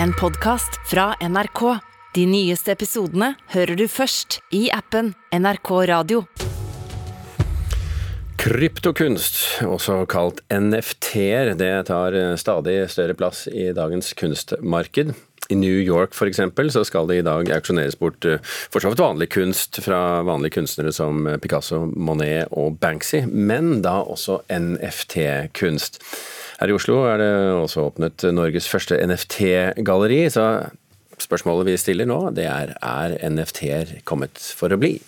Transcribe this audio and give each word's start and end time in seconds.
en 0.00 0.12
podkast 0.12 0.80
fra 0.90 1.14
NRK. 1.20 1.78
De 2.14 2.24
nyeste 2.28 2.72
episodene 2.72 3.32
hører 3.52 3.76
du 3.78 3.86
først 3.90 4.40
i 4.54 4.66
appen 4.72 5.12
NRK 5.32 5.70
Radio. 5.90 6.24
Kryptokunst, 8.42 9.38
også 9.62 10.02
kalt 10.10 10.42
NFT-er, 10.50 11.52
det 11.54 11.74
tar 11.92 12.16
stadig 12.40 12.80
større 12.90 13.14
plass 13.14 13.44
i 13.46 13.70
dagens 13.76 14.12
kunstmarked. 14.18 15.14
I 15.50 15.58
New 15.58 15.78
York 15.82 16.14
eksempel, 16.26 16.70
så 16.72 16.82
skal 16.86 17.06
det 17.10 17.20
i 17.20 17.24
dag 17.26 17.50
auksjoneres 17.54 17.98
bort 17.98 18.22
fortsatt 18.24 18.72
for 18.72 18.82
så 18.82 18.92
vidt 18.92 19.02
vanlig 19.02 19.28
kunst 19.34 19.82
fra 19.84 20.22
vanlige 20.26 20.56
kunstnere 20.58 20.94
som 20.94 21.26
Picasso, 21.42 21.84
Monet 21.94 22.50
og 22.50 22.78
Banksy, 22.82 23.24
men 23.26 23.80
da 23.84 24.00
også 24.02 24.40
NFT-kunst. 24.48 26.00
Her 26.62 26.70
i 26.70 26.74
Oslo 26.76 27.00
er 27.10 27.16
det 27.18 27.30
også 27.58 27.88
åpnet 27.88 28.22
Norges 28.30 28.68
første 28.70 28.94
NFT-galleri, 28.94 30.28
så 30.30 30.44
spørsmålet 31.18 31.72
vi 31.72 31.80
stiller 31.80 32.06
nå, 32.06 32.18
det 32.36 32.44
er 32.46 32.76
er 32.78 33.16
NFT-er 33.18 33.96
kommet 34.06 34.38
for 34.38 34.70
å 34.70 34.78
bli? 34.78 35.00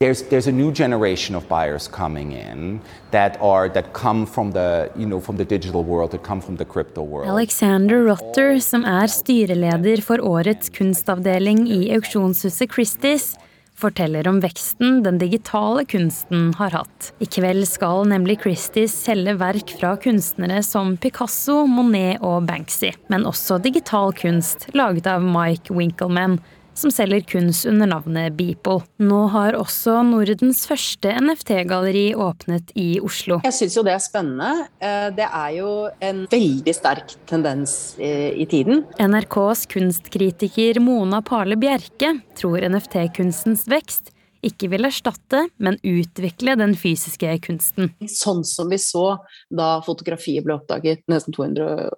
There's, 0.00 0.22
there's 0.30 0.48
a 0.48 0.54
new 0.54 0.72
generation 0.72 1.36
of 1.36 1.44
buyers 1.46 1.88
coming 1.88 2.32
in 2.32 2.80
that 3.10 3.36
are 3.42 3.68
that 3.68 3.92
come 3.92 4.24
from 4.24 4.52
the 4.52 4.88
you 4.96 5.04
know 5.04 5.20
from 5.20 5.36
the 5.36 5.44
digital 5.44 5.84
world, 5.84 6.12
that 6.12 6.22
come 6.22 6.40
from 6.40 6.56
the 6.56 6.64
crypto 6.64 7.02
world. 7.02 7.28
Alexander 7.28 8.06
Rotter, 8.06 8.56
som 8.58 8.86
er 8.88 9.12
styreleder 9.12 10.00
for 10.00 10.24
årets 10.24 10.72
kunstavdeling 10.72 11.66
i 11.68 11.90
auksjonshuset 11.98 12.72
Christies, 12.72 13.34
forteller 13.78 14.26
om 14.28 14.40
veksten 14.42 15.02
den 15.04 15.20
digitale 15.20 15.84
kunsten 15.88 16.50
har 16.58 16.74
hatt. 16.74 17.12
I 17.22 17.28
kveld 17.30 17.66
skal 17.70 18.08
nemlig 18.10 18.40
Christies 18.42 18.94
selge 19.06 19.36
verk 19.38 19.72
fra 19.80 19.94
kunstnere 20.00 20.60
som 20.66 20.96
Picasso, 21.00 21.62
Monet 21.70 22.22
og 22.24 22.48
Banksy, 22.48 22.92
men 23.12 23.26
også 23.28 23.60
digital 23.62 24.14
kunst 24.18 24.68
laget 24.74 25.06
av 25.10 25.24
Mike 25.24 25.74
Winkelman 25.74 26.40
som 26.78 26.92
selger 26.94 27.24
kunst 27.28 27.66
under 27.68 27.90
navnet 27.90 28.36
Beeple. 28.38 28.82
Nå 29.02 29.20
har 29.34 29.58
også 29.58 29.98
Nordens 30.06 30.64
første 30.68 31.12
NFT-galleri 31.22 32.12
åpnet 32.18 32.72
i 32.78 32.88
Oslo. 33.04 33.40
Jeg 33.46 33.56
syns 33.56 33.78
jo 33.78 33.84
det 33.86 33.94
er 33.96 34.04
spennende. 34.04 34.68
Eh, 34.80 35.08
det 35.16 35.26
er 35.26 35.56
jo 35.58 35.72
en 36.04 36.24
veldig 36.30 36.76
sterk 36.76 37.16
tendens 37.30 37.78
i 37.98 38.46
tiden. 38.48 38.84
NRKs 39.00 39.66
kunstkritiker 39.70 40.78
Mona 40.82 41.20
Parle 41.24 41.58
Bjerke 41.60 42.14
tror 42.38 42.62
NFT-kunstens 42.68 43.66
vekst 43.70 44.12
ikke 44.46 44.70
vil 44.72 44.86
erstatte, 44.86 45.46
men 45.58 45.78
utvikle 45.86 46.54
den 46.58 46.74
fysiske 46.78 47.32
kunsten. 47.44 47.92
Sånn 48.06 48.44
som 48.46 48.70
vi 48.70 48.78
så 48.82 49.16
da 49.50 49.78
fotografiet 49.86 50.46
ble 50.46 50.58
oppdaget 50.58 51.02
nesten 51.10 51.34
200 51.34 51.88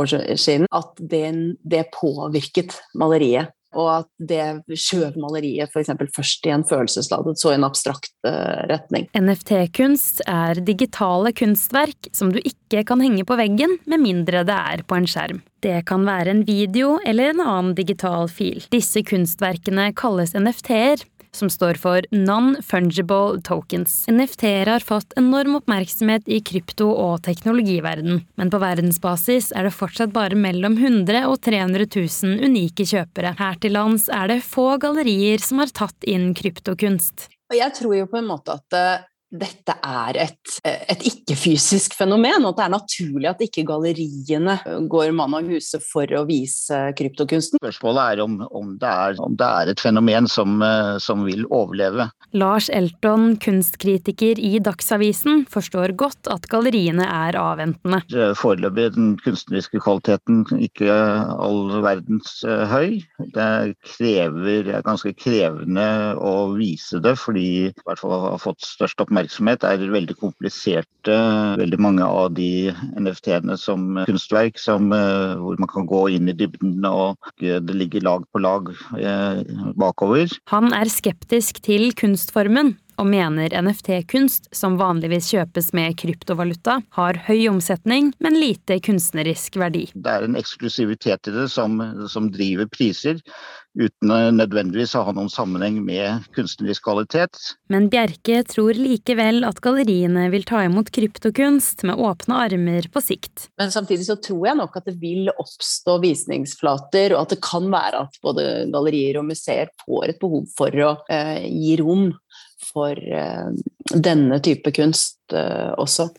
år 0.00 0.10
siden, 0.38 0.68
at 0.70 1.00
det, 1.00 1.24
det 1.66 1.88
påvirket 1.96 2.76
maleriet. 2.98 3.52
Og 3.78 3.90
at 4.00 4.08
det 4.18 4.78
skjøv 4.78 5.18
maleriet 5.20 5.70
f.eks. 5.70 5.92
først 6.16 6.46
i 6.48 6.54
en 6.54 6.64
følelsesladet, 6.66 7.38
så 7.38 7.52
i 7.52 7.58
en 7.58 7.66
abstrakt 7.68 8.10
uh, 8.26 8.66
retning. 8.70 9.06
NFT-kunst 9.14 10.24
er 10.26 10.62
digitale 10.66 11.32
kunstverk 11.36 12.10
som 12.16 12.32
du 12.34 12.40
ikke 12.42 12.84
kan 12.88 13.04
henge 13.04 13.26
på 13.26 13.38
veggen 13.38 13.78
med 13.90 14.02
mindre 14.02 14.42
det 14.46 14.58
er 14.74 14.84
på 14.88 14.98
en 14.98 15.08
skjerm. 15.10 15.42
Det 15.62 15.84
kan 15.88 16.06
være 16.08 16.32
en 16.32 16.44
video 16.48 16.96
eller 17.06 17.34
en 17.34 17.44
annen 17.44 17.74
digital 17.78 18.30
fil. 18.32 18.64
Disse 18.72 19.04
kunstverkene 19.06 19.90
kalles 19.98 20.34
NFT-er, 20.34 21.04
som 21.36 21.50
står 21.52 21.78
for 21.80 22.06
Non-Fungible 22.14 23.40
Tokens. 23.46 24.04
NFT-er 24.10 24.70
har 24.72 24.84
fått 24.84 25.16
enorm 25.20 25.58
oppmerksomhet 25.60 26.28
i 26.30 26.40
krypto- 26.44 26.92
og 26.92 27.22
teknologiverden, 27.26 28.22
men 28.40 28.52
på 28.52 28.60
verdensbasis 28.62 29.50
er 29.56 29.68
det 29.68 29.74
fortsatt 29.76 30.14
bare 30.14 30.38
mellom 30.38 30.78
100 30.78 31.26
og 31.28 31.38
300 31.46 31.88
000 31.90 32.46
unike 32.46 32.86
kjøpere. 32.88 33.36
Her 33.40 33.60
til 33.60 33.76
lands 33.76 34.08
er 34.12 34.32
det 34.32 34.42
få 34.46 34.72
gallerier 34.82 35.42
som 35.42 35.62
har 35.62 35.72
tatt 35.74 36.08
inn 36.08 36.32
kryptokunst. 36.36 37.28
Og 37.50 37.58
jeg 37.58 37.74
tror 37.74 37.96
jo 37.96 38.10
på 38.10 38.20
en 38.20 38.28
måte 38.30 38.54
at 38.54 38.76
eh, 38.78 39.06
dette 39.30 39.74
er 39.86 40.16
et, 40.18 40.54
et 40.66 41.04
ikke-fysisk 41.06 41.94
fenomen, 41.94 42.42
og 42.42 42.52
at 42.52 42.58
det 42.58 42.64
er 42.64 42.72
naturlig 42.74 43.28
at 43.30 43.42
ikke 43.44 43.62
galleriene 43.68 44.56
går 44.90 45.12
mann 45.14 45.36
av 45.38 45.46
huse 45.46 45.78
for 45.84 46.10
å 46.18 46.24
vise 46.26 46.78
kryptokunsten. 46.98 47.60
Spørsmålet 47.62 48.16
er 48.16 48.22
om, 48.24 48.40
om, 48.50 48.72
det, 48.80 48.90
er, 48.90 49.20
om 49.22 49.36
det, 49.38 49.46
er, 49.46 49.70
et 49.70 49.82
fenomen 49.82 50.26
som, 50.30 50.58
eh, 50.66 50.96
som, 51.02 51.22
vil 51.28 51.44
overleve. 51.46 52.08
Lars 52.34 52.70
Elton, 52.74 53.36
kunstkritiker 53.42 54.40
i 54.40 54.58
Dagsavisen, 54.62 55.44
forstår 55.50 55.94
godt 56.00 56.30
at 56.32 56.48
galleriene 56.50 57.06
er 57.06 57.38
avventende. 57.38 58.02
Foreløpig 58.38 58.88
den 58.96 59.14
kunstneriske 59.22 59.82
kvaliteten 59.84 60.42
ikke 60.58 60.90
all 60.90 61.76
verdens 61.84 62.40
uh, 62.48 62.64
høy. 62.70 62.98
Det 63.36 63.50
krever, 63.92 64.72
er 64.72 64.86
ganske 64.86 65.12
krevende 65.18 65.86
å 66.18 66.50
vise 66.56 66.98
det, 67.04 67.14
fordi 67.20 67.48
i 67.68 67.86
hvert 67.86 68.00
fall 68.00 68.16
har 68.24 68.42
fått 68.42 68.64
størst 68.64 69.02
oppmerksomhet 69.02 69.19
oppmerksomhet 69.20 69.64
er 69.68 69.82
veldig 69.92 70.16
kompliserte. 70.20 71.16
Veldig 71.60 71.78
mange 71.80 72.04
av 72.04 72.32
de 72.36 72.72
NFT-ene 72.96 73.56
som 73.60 74.00
kunstverk 74.08 74.58
som, 74.58 74.92
eh, 74.92 75.36
hvor 75.36 75.58
man 75.58 75.68
kan 75.68 75.86
gå 75.86 76.10
inn 76.16 76.28
i 76.28 76.36
dybden 76.36 76.84
og 76.84 77.16
det 77.40 77.74
ligger 77.74 78.02
lag 78.02 78.24
på 78.32 78.40
lag 78.40 78.70
eh, 78.96 79.42
bakover. 79.76 80.30
Han 80.48 80.72
er 80.72 80.88
skeptisk 80.88 81.60
til 81.62 81.92
kunstformen 81.92 82.76
og 83.00 83.08
mener 83.08 83.48
NFT-kunst, 83.56 84.50
som 84.52 84.76
vanligvis 84.76 85.30
kjøpes 85.32 85.72
med 85.72 85.96
kryptovaluta, 86.00 86.80
har 86.96 87.20
høy 87.26 87.48
omsetning, 87.48 88.12
men 88.20 88.36
lite 88.36 88.76
kunstnerisk 88.84 89.56
verdi. 89.60 89.86
Det 89.94 90.12
er 90.12 90.26
en 90.26 90.36
eksklusivitet 90.36 91.30
i 91.30 91.34
det 91.38 91.48
som, 91.52 91.80
som 92.12 92.28
driver 92.34 92.68
priser 92.68 93.22
uten 93.78 94.10
nødvendigvis 94.34 94.96
å 94.98 95.04
ha 95.06 95.12
noen 95.14 95.30
sammenheng 95.30 95.78
med 95.84 96.26
kunstnerisk 96.34 96.84
kvalitet. 96.88 97.38
Men 97.70 97.88
Bjerke 97.92 98.42
tror 98.48 98.78
likevel 98.78 99.44
at 99.46 99.60
galleriene 99.62 100.26
vil 100.32 100.46
ta 100.48 100.64
imot 100.66 100.90
kryptokunst 100.94 101.84
med 101.88 102.00
åpne 102.02 102.40
armer 102.46 102.88
på 102.92 103.02
sikt. 103.04 103.48
Men 103.60 103.72
samtidig 103.74 104.08
så 104.08 104.18
tror 104.22 104.48
jeg 104.50 104.58
nok 104.58 104.80
at 104.80 104.90
det 104.90 104.96
vil 105.02 105.30
oppstå 105.32 106.00
visningsflater, 106.02 107.14
og 107.14 107.24
at 107.24 107.36
det 107.36 107.42
kan 107.46 107.70
være 107.72 108.06
at 108.06 108.18
både 108.24 108.48
gallerier 108.72 109.20
og 109.20 109.28
museer 109.30 109.70
får 109.84 110.14
et 110.14 110.20
behov 110.22 110.50
for 110.56 110.82
å 110.86 110.96
eh, 111.12 111.46
gi 111.46 111.78
rom 111.80 112.10
for 112.70 112.98
eh, 112.98 113.48
denne 113.94 114.42
type 114.44 114.74
kunst 114.76 115.20
eh, 115.32 115.70
også. 115.78 116.10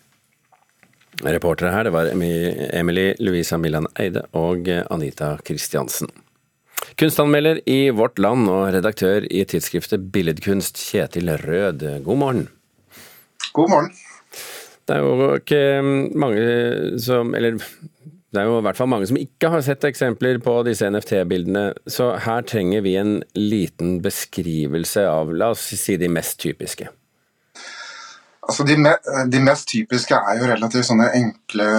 Reportere 1.21 1.69
her 1.75 1.85
det 1.85 1.93
var 1.93 2.07
Emily 2.15 3.11
Louisa 3.21 3.59
Millan 3.59 3.85
Eide 3.99 4.23
og 4.39 4.65
Anita 4.89 5.35
Kristiansen. 5.45 6.09
Kunstanmelder 7.01 7.57
i 7.65 7.89
Vårt 7.97 8.19
Land 8.21 8.45
og 8.53 8.67
redaktør 8.75 9.23
i 9.25 9.39
tidsskriftet 9.49 10.03
Billedkunst, 10.13 10.77
Kjetil 10.77 11.31
Rød, 11.41 11.81
god 12.05 12.19
morgen. 12.21 12.43
God 13.57 13.71
morgen. 13.71 13.89
Det 14.85 14.99
er 14.99 15.01
jo 15.01 15.31
ikke 15.39 15.61
mange 16.13 16.43
som 17.01 17.33
Eller 17.33 17.57
det 17.57 18.43
er 18.43 18.45
jo 18.45 18.59
i 18.59 18.65
hvert 18.67 18.77
fall 18.77 18.91
mange 18.93 19.09
som 19.09 19.17
ikke 19.17 19.49
har 19.49 19.65
sett 19.65 19.89
eksempler 19.89 20.37
på 20.45 20.53
disse 20.69 20.85
NFT-bildene, 20.93 21.71
så 21.89 22.11
her 22.21 22.45
trenger 22.45 22.85
vi 22.85 22.93
en 23.01 23.17
liten 23.33 23.97
beskrivelse 24.05 25.07
av, 25.09 25.33
la 25.33 25.49
oss 25.55 25.65
si, 25.73 25.97
de 25.97 26.07
mest 26.07 26.37
typiske. 26.45 26.85
Altså 28.45 28.63
de, 28.69 28.77
me 28.77 28.93
de, 29.25 29.41
mest 29.41 29.73
typiske 29.73 30.13
er 30.13 30.37
jo 30.37 30.53
relativt 30.53 30.85
sånne 30.85 31.09
enkle, 31.17 31.71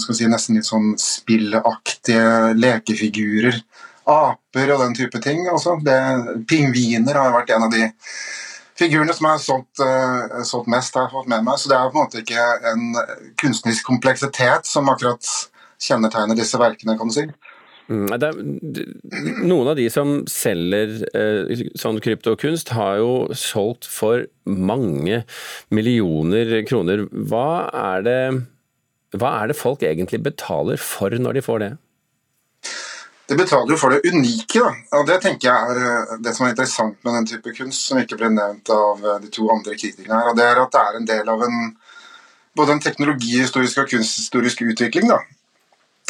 si, 0.00 0.24
nesten 0.32 0.56
litt 0.56 0.72
sånn 0.72 0.94
spillaktige 0.96 2.56
lekefigurer 2.56 3.60
aper 4.06 4.72
og 4.74 4.82
den 4.84 4.96
type 4.98 5.20
ting. 5.24 5.44
Også. 5.52 5.78
Det, 5.84 5.98
pingviner 6.50 7.18
har 7.18 7.34
vært 7.34 7.52
en 7.54 7.66
av 7.66 7.74
de 7.74 7.88
figurene 8.76 9.14
som 9.16 9.28
jeg 9.28 9.38
har 9.38 9.44
solgt, 9.44 9.82
uh, 9.82 10.44
solgt 10.46 10.70
mest, 10.72 10.96
har 10.96 11.12
fått 11.12 11.28
med 11.32 11.44
meg. 11.46 11.58
Så 11.60 11.72
det 11.72 11.78
er 11.78 11.90
på 11.90 11.98
en 11.98 12.06
måte 12.06 12.22
ikke 12.22 12.48
en 12.72 12.88
kunstnerisk 13.40 13.88
kompleksitet 13.88 14.68
som 14.68 14.88
akkurat 14.92 15.26
kjennetegner 15.82 16.38
disse 16.38 16.58
verkene, 16.60 16.96
kan 16.98 17.10
du 17.10 17.16
si. 17.16 17.28
Mm, 17.86 18.08
er, 18.16 18.34
noen 19.46 19.70
av 19.70 19.76
de 19.78 19.86
som 19.92 20.18
selger 20.30 21.04
eh, 21.14 21.66
sånn 21.78 22.00
kryptokunst, 22.02 22.72
har 22.74 22.98
jo 22.98 23.12
solgt 23.38 23.86
for 23.86 24.26
mange 24.44 25.22
millioner 25.74 26.58
kroner. 26.66 27.04
Hva 27.30 27.68
er, 27.70 28.06
det, 28.06 28.20
hva 29.14 29.36
er 29.42 29.52
det 29.52 29.58
folk 29.58 29.86
egentlig 29.86 30.24
betaler 30.26 30.82
for 30.82 31.14
når 31.14 31.38
de 31.38 31.46
får 31.46 31.62
det? 31.62 31.72
Det 33.28 33.36
betaler 33.36 33.74
jo 33.74 33.78
for 33.80 33.90
det 33.90 34.06
unike. 34.06 34.60
Da. 34.60 34.72
Og 34.98 35.06
Det 35.06 35.20
tenker 35.22 35.48
jeg 35.48 35.70
er 35.70 35.80
eh, 35.82 36.18
det 36.22 36.34
som 36.36 36.46
er 36.46 36.52
interessant 36.54 36.98
med 37.04 37.16
den 37.18 37.30
type 37.32 37.54
kunst, 37.56 37.88
som 37.88 37.98
ikke 37.98 38.18
ble 38.20 38.30
nevnt 38.30 38.70
av 38.70 39.02
eh, 39.02 39.22
de 39.24 39.30
to 39.34 39.48
andre 39.50 39.74
kritikerne 39.74 40.20
her. 40.20 40.30
og 40.30 40.38
Det 40.38 40.46
er 40.46 40.60
at 40.62 40.74
det 40.74 40.82
er 40.82 41.00
en 41.00 41.08
del 41.10 41.32
av 41.32 41.42
en, 41.46 41.72
både 42.56 42.76
en 42.76 42.84
teknologihistorisk 42.84 43.82
og 43.82 43.90
kunsthistorisk 43.90 44.62
utvikling. 44.62 45.10
da. 45.10 45.18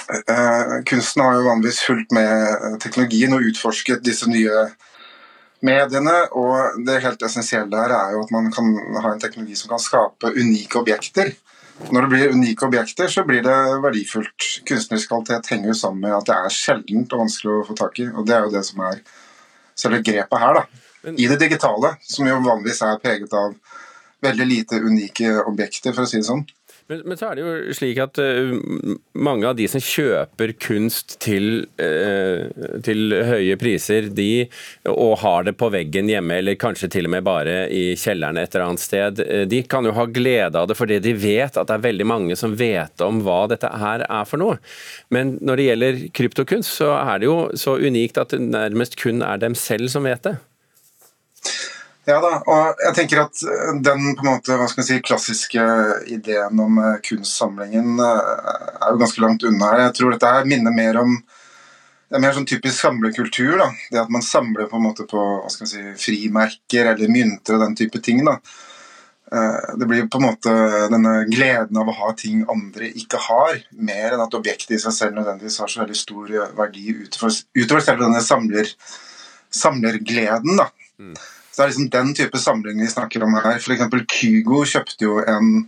Eh, 0.07 0.75
kunsten 0.87 1.25
har 1.25 1.39
jo 1.39 1.49
vanligvis 1.49 1.81
fulgt 1.87 2.13
med 2.13 2.77
teknologien 2.85 3.33
og 3.33 3.49
utforsket 3.49 4.05
disse 4.05 4.29
nye 4.29 4.69
mediene. 5.65 6.19
Og 6.37 6.85
det 6.85 7.01
helt 7.01 7.25
essensielle 7.25 7.81
her 7.81 7.97
er 7.97 8.13
jo 8.13 8.27
at 8.27 8.35
man 8.35 8.53
kan 8.53 8.77
ha 9.01 9.15
en 9.15 9.25
teknologi 9.25 9.57
som 9.57 9.73
kan 9.73 9.81
skape 9.81 10.37
unike 10.37 10.85
objekter 10.85 11.33
Når 11.77 12.03
det 12.03 12.09
blir 12.09 12.33
unike 12.33 12.67
objekter, 12.67 13.09
så 13.13 13.23
blir 13.29 13.43
det 13.45 13.57
verdifullt. 13.85 14.47
Kunstnerisk 14.67 15.11
kvalitet 15.13 15.51
henger 15.53 15.71
jo 15.71 15.77
sammen 15.77 16.07
med 16.07 16.17
at 16.17 16.29
det 16.29 16.37
er 16.37 16.55
sjeldent 16.55 17.13
og 17.13 17.27
vanskelig 17.27 17.53
å 17.53 17.65
få 17.69 17.77
tak 17.79 18.01
i. 18.01 18.09
Og 18.11 18.27
det 18.27 18.37
er 18.37 18.47
jo 18.47 18.55
det 18.55 18.63
som 18.67 18.81
er 18.89 19.03
selve 19.77 20.01
grepet 20.05 20.41
her, 20.41 20.61
da. 20.61 20.65
I 21.13 21.29
det 21.31 21.39
digitale, 21.39 21.93
som 22.03 22.27
jo 22.27 22.41
vanligvis 22.43 22.81
er 22.83 23.03
preget 23.03 23.35
av 23.37 23.55
veldig 24.25 24.47
lite 24.49 24.81
unike 24.83 25.35
objekter, 25.45 25.93
for 25.93 26.07
å 26.07 26.11
si 26.11 26.19
det 26.23 26.29
sånn. 26.31 26.47
Men, 26.87 27.01
men, 27.03 27.19
så 27.19 27.33
er 27.33 27.39
det 27.39 27.43
jo 27.43 27.75
slik 27.75 27.99
at 27.99 28.19
uh, 28.23 28.53
mange 29.19 29.49
av 29.49 29.57
de 29.59 29.67
som 29.71 29.83
kjøper 29.83 30.53
kunst 30.63 31.17
til, 31.23 31.65
uh, 31.83 32.47
til, 32.87 33.17
høye 33.27 33.57
priser, 33.59 34.07
de, 34.15 34.47
og 34.93 35.17
har 35.25 35.49
det 35.49 35.57
på 35.59 35.71
veggen 35.75 36.07
hjemme, 36.13 36.39
eller 36.39 36.59
kanskje 36.63 36.93
til 36.95 37.09
og 37.09 37.15
med 37.17 37.27
bare 37.27 37.57
i 37.75 37.97
kjelleren 37.99 38.39
et 38.39 38.55
eller 38.55 38.69
annet 38.69 38.85
sted, 38.85 39.23
uh, 39.27 39.43
de 39.51 39.63
kan 39.67 39.89
jo 39.89 39.97
ha 39.99 40.07
glede 40.07 40.63
av 40.63 40.71
det 40.71 40.79
fordi 40.79 41.01
de 41.03 41.17
vet 41.19 41.59
at 41.59 41.67
det 41.67 41.75
er 41.75 41.87
veldig 41.89 42.07
mange 42.07 42.39
som 42.39 42.55
vet 42.55 43.03
om 43.03 43.19
hva 43.27 43.43
dette 43.51 43.73
her 43.83 44.07
er 44.07 44.31
for 44.31 44.43
noe. 44.43 44.61
Men 45.11 45.41
når 45.43 45.59
det 45.59 45.71
gjelder 45.71 46.03
kryptokunst, 46.15 46.77
så 46.79 46.95
er 47.01 47.19
det 47.19 47.33
jo 47.33 47.39
så 47.59 47.81
unikt 47.83 48.23
at 48.23 48.31
det 48.31 48.45
nærmest 48.47 48.95
kun 49.03 49.27
er 49.27 49.43
dem 49.43 49.59
selv 49.59 49.91
som 49.91 50.07
vet 50.07 50.23
det. 50.23 50.39
Ja 52.07 52.21
da, 52.23 52.37
og 52.47 52.83
jeg 52.85 52.95
tenker 52.95 53.25
at 53.25 53.41
eh, 53.43 53.73
den 53.83 54.13
på 54.15 54.23
en 54.23 54.29
måte, 54.37 54.55
hva 54.55 54.69
skal 54.71 54.85
jeg 54.85 54.89
si, 54.89 55.07
klassiske 55.09 55.63
ideen 56.15 56.61
om 56.63 56.79
eh, 56.79 57.01
kunstsamlingen 57.03 57.99
eh, 57.99 58.29
er 58.79 58.93
jo 58.93 59.01
ganske 59.01 59.25
langt 59.25 59.47
unna 59.49 59.73
her. 59.73 59.83
Jeg 59.89 59.97
tror 59.99 60.15
dette 60.15 60.31
her 60.37 60.47
minner 60.47 60.75
mer 60.75 61.01
om 61.03 61.17
det 62.07 62.21
er 62.21 62.23
mer 62.23 62.37
sånn 62.37 62.47
typisk 62.47 62.79
samlekultur. 62.79 63.57
da, 63.59 63.67
Det 63.91 63.99
at 64.05 64.15
man 64.15 64.23
samler 64.23 64.71
på 64.71 64.79
en 64.79 64.87
måte 64.87 65.09
på 65.11 65.19
hva 65.19 65.51
skal 65.51 65.67
jeg 65.67 65.73
si, 65.73 66.05
frimerker 66.05 66.93
eller 66.93 67.11
mynter 67.11 67.57
og 67.57 67.65
den 67.65 67.75
type 67.75 67.99
ting. 67.99 68.23
da. 68.29 68.37
Det 69.75 69.89
blir 69.91 70.07
på 70.07 70.21
en 70.21 70.29
måte 70.29 70.53
denne 70.93 71.17
gleden 71.27 71.81
av 71.83 71.91
å 71.91 71.97
ha 71.99 72.13
ting 72.15 72.45
andre 72.47 72.93
ikke 73.03 73.19
har, 73.25 73.59
mer 73.75 74.15
enn 74.15 74.23
at 74.23 74.39
objektet 74.39 74.77
i 74.77 74.79
seg 74.79 74.95
selv 74.95 75.19
nødvendigvis 75.19 75.59
har 75.59 75.73
så 75.73 75.83
veldig 75.83 75.99
stor 75.99 76.31
verdi 76.61 76.95
utover, 76.95 77.41
utover 77.59 77.83
selve 77.83 78.07
denne 78.07 78.23
samler, 78.23 78.71
samlergleden. 79.51 80.63
da. 80.63 80.71
Mm. 81.03 81.19
Så 81.57 81.63
det 81.63 81.65
er 81.65 81.71
liksom 81.71 81.91
den 81.91 82.11
type 82.15 82.39
samling 82.39 82.81
vi 82.83 82.87
snakker 82.93 83.23
om 83.25 83.33
her. 83.39 83.55
F.eks. 83.57 83.87
Kygo 84.13 84.59
kjøpte 84.69 85.07
jo 85.07 85.15
en, 85.25 85.63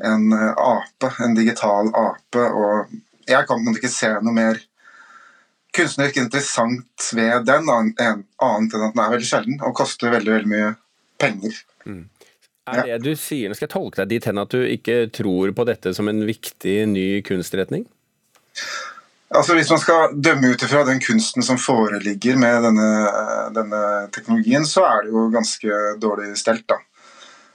en 0.00 0.30
eh, 0.32 0.52
ape, 0.56 1.10
en 1.20 1.36
digital 1.36 1.90
ape, 1.92 2.44
og 2.48 2.94
jeg 3.28 3.44
kan 3.50 3.68
ikke 3.74 3.90
se 3.92 4.08
noe 4.24 4.32
mer 4.32 4.62
kunstnerisk 5.76 6.22
interessant 6.22 7.10
ved 7.12 7.44
den, 7.50 7.68
annet 7.68 8.00
enn 8.00 8.24
at 8.48 8.72
den 8.72 9.04
er 9.04 9.12
veldig 9.18 9.28
sjelden 9.28 9.60
og 9.60 9.76
koster 9.76 10.14
veldig, 10.14 10.38
veldig 10.38 10.52
mye 10.54 10.72
penger. 11.20 11.60
Mm. 11.84 12.06
Er 12.72 12.86
det 12.88 13.02
du 13.04 13.12
sier, 13.12 13.50
nå 13.52 13.58
skal 13.58 13.68
jeg 13.68 13.74
tolke 13.74 14.00
deg 14.00 14.14
dit 14.14 14.30
hen 14.30 14.40
at 14.40 14.56
du 14.56 14.62
ikke 14.64 15.02
tror 15.12 15.52
på 15.52 15.68
dette 15.68 15.92
som 15.92 16.08
en 16.08 16.24
viktig 16.24 16.78
ny 16.88 17.08
kunstretning? 17.28 17.84
Altså 19.34 19.54
Hvis 19.56 19.70
man 19.70 19.80
skal 19.80 20.16
dømme 20.20 20.50
ut 20.52 20.62
ifra 20.62 20.84
den 20.84 21.00
kunsten 21.00 21.42
som 21.42 21.58
foreligger 21.58 22.36
med 22.38 22.66
denne, 22.68 22.88
denne, 23.56 23.84
teknologien, 24.12 24.66
så 24.68 24.84
er 24.86 25.04
det 25.04 25.14
jo 25.14 25.28
ganske 25.32 25.78
dårlig 26.02 26.34
stelt. 26.38 26.66
da. 26.68 26.76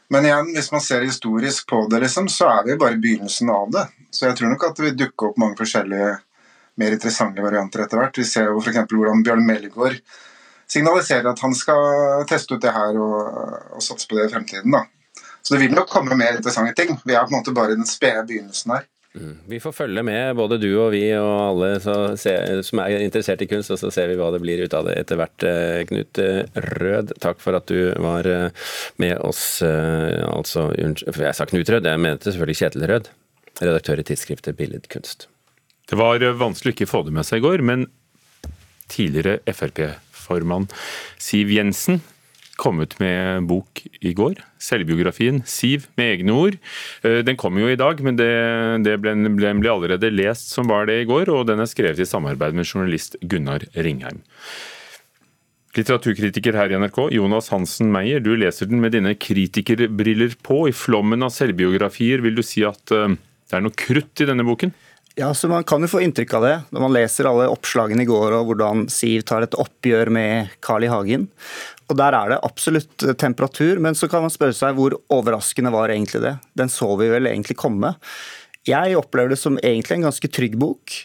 Men 0.10 0.26
igjen, 0.26 0.50
hvis 0.56 0.72
man 0.74 0.82
ser 0.82 1.06
historisk 1.06 1.68
på 1.70 1.84
det, 1.92 2.00
liksom, 2.02 2.28
så 2.30 2.50
er 2.50 2.66
vi 2.66 2.80
bare 2.82 2.98
i 2.98 3.04
begynnelsen 3.04 3.52
av 3.54 3.70
det. 3.72 3.86
Så 4.12 4.26
jeg 4.26 4.40
tror 4.40 4.50
nok 4.50 4.66
at 4.66 4.80
det 4.80 4.88
vil 4.88 4.98
dukke 5.04 5.30
opp 5.30 5.38
mange 5.38 5.60
forskjellige 5.60 6.16
mer 6.82 6.96
interessante 6.96 7.44
varianter 7.46 7.86
etter 7.86 8.02
hvert. 8.02 8.18
Vi 8.18 8.26
ser 8.26 8.50
jo 8.50 8.60
f.eks. 8.64 8.82
hvordan 8.90 9.24
Bjørn 9.24 9.46
Melgaard 9.46 10.00
signaliserer 10.70 11.30
at 11.32 11.42
han 11.44 11.54
skal 11.58 12.26
teste 12.30 12.58
ut 12.58 12.64
det 12.64 12.74
her 12.74 12.98
og, 12.98 13.20
og 13.78 13.84
satse 13.86 14.10
på 14.10 14.18
det 14.18 14.28
i 14.28 14.34
fremtiden. 14.34 14.74
da. 14.74 14.86
Så 15.42 15.54
det 15.54 15.64
vil 15.64 15.76
nok 15.78 15.90
komme 15.90 16.18
mer 16.18 16.38
interessante 16.38 16.76
ting. 16.78 16.98
Vi 17.06 17.14
er 17.14 17.26
på 17.26 17.34
en 17.34 17.40
måte 17.40 17.54
bare 17.56 17.74
i 17.74 17.80
den 17.80 17.88
spede 17.90 18.26
begynnelsen 18.28 18.76
her. 18.76 18.90
Vi 19.50 19.58
får 19.60 19.74
følge 19.74 20.04
med, 20.06 20.36
både 20.38 20.60
du 20.62 20.68
og 20.78 20.92
vi 20.94 21.02
og 21.18 21.30
alle 21.48 21.70
som 21.82 22.82
er 22.84 23.02
interessert 23.02 23.42
i 23.42 23.48
kunst, 23.50 23.72
og 23.74 23.80
så 23.82 23.90
ser 23.94 24.12
vi 24.12 24.18
hva 24.20 24.28
det 24.36 24.42
blir 24.44 24.62
ut 24.62 24.76
av 24.78 24.86
det 24.86 25.00
etter 25.02 25.18
hvert. 25.18 25.46
Eh, 25.50 25.80
Knut 25.90 26.22
eh, 26.22 26.44
Rød, 26.78 27.16
takk 27.24 27.42
for 27.42 27.58
at 27.58 27.66
du 27.72 27.90
var 27.98 28.30
eh, 28.30 28.70
med 29.02 29.18
oss. 29.26 29.64
Altså, 29.66 30.68
jeg 30.78 31.34
sa 31.34 31.50
Knut 31.50 31.74
Rød, 31.74 31.90
jeg 31.90 32.04
mente 32.06 32.30
selvfølgelig 32.30 32.60
Kjetil 32.62 32.86
Rød, 32.94 33.10
redaktør 33.64 34.04
i 34.04 34.06
tidsskriftet 34.12 34.60
Billedkunst. 34.60 35.26
Det 35.90 35.98
var 35.98 36.22
vanskelig 36.38 36.76
å 36.76 36.78
ikke 36.78 36.92
få 36.92 37.02
det 37.08 37.16
med 37.18 37.26
seg 37.26 37.42
i 37.42 37.48
går, 37.48 37.66
men 37.66 37.90
tidligere 38.94 39.40
Frp-formann 39.50 40.70
Siv 41.18 41.50
Jensen 41.54 42.04
kom 42.60 42.82
ut 42.84 42.98
med 43.02 43.48
bok 43.50 43.84
i 44.04 44.14
går. 44.18 44.42
Selvbiografien 44.62 45.42
'Siv' 45.48 45.88
med 46.00 46.14
egne 46.18 46.36
ord. 46.36 46.58
Eh, 47.04 47.22
den 47.26 47.40
kommer 47.40 47.64
jo 47.64 47.72
i 47.72 47.80
dag, 47.80 48.02
men 48.04 48.20
det, 48.20 48.32
det 48.86 48.98
ble, 49.02 49.16
ble, 49.16 49.54
ble, 49.62 49.72
allerede 49.72 50.12
lest 50.12 50.52
som 50.56 50.68
var 50.68 50.90
det 50.90 51.02
i 51.02 51.08
går, 51.10 51.32
og 51.32 51.48
den 51.48 51.64
er 51.64 51.70
skrevet 51.70 52.04
i 52.04 52.10
samarbeid 52.10 52.58
med 52.58 52.68
journalist 52.68 53.16
Gunnar 53.24 53.64
Ringheim. 53.76 54.22
Litteraturkritiker 55.78 56.58
her 56.58 56.74
i 56.74 56.80
NRK, 56.82 56.98
Jonas 57.14 57.52
Hansen 57.54 57.92
Meyer, 57.94 58.20
du 58.26 58.34
leser 58.36 58.68
den 58.68 58.82
med 58.82 58.96
dine 58.98 59.14
kritikerbriller 59.16 60.36
på. 60.44 60.66
I 60.68 60.76
flommen 60.76 61.24
av 61.24 61.32
selvbiografier, 61.32 62.24
vil 62.26 62.40
du 62.40 62.44
si 62.44 62.66
at 62.68 62.96
eh, 62.96 63.16
det 63.50 63.58
er 63.58 63.66
noe 63.66 63.78
krutt 63.78 64.22
i 64.22 64.28
denne 64.30 64.46
boken? 64.46 64.74
Ja, 65.20 65.34
så 65.34 65.50
Man 65.52 65.66
kan 65.68 65.84
jo 65.84 65.90
få 65.92 66.00
inntrykk 66.00 66.34
av 66.38 66.44
det 66.46 66.54
når 66.72 66.84
man 66.86 66.94
leser 66.96 67.28
alle 67.28 67.50
oppslagene 67.52 68.06
i 68.06 68.08
går 68.08 68.38
og 68.38 68.54
hvordan 68.54 68.86
Siv 68.94 69.26
tar 69.28 69.44
et 69.44 69.58
oppgjør 69.60 70.12
med 70.16 70.54
Carl 70.64 70.86
I. 70.88 70.92
Hagen. 70.94 71.26
Og 71.92 71.98
Der 72.00 72.16
er 72.16 72.32
det 72.32 72.38
absolutt 72.48 73.04
temperatur, 73.20 73.82
men 73.84 73.98
så 74.00 74.08
kan 74.08 74.24
man 74.24 74.32
spørre 74.32 74.56
seg 74.56 74.78
hvor 74.78 74.96
overraskende 75.12 75.74
var 75.76 75.92
egentlig 75.92 76.22
det. 76.24 76.38
Den 76.56 76.72
så 76.72 76.94
vi 77.02 77.10
vel 77.12 77.28
egentlig 77.28 77.58
komme. 77.60 77.96
Jeg 78.70 78.96
opplever 78.96 79.34
det 79.34 79.42
som 79.42 79.60
egentlig 79.60 79.98
en 79.98 80.08
ganske 80.08 80.32
trygg 80.32 80.56
bok. 80.62 80.96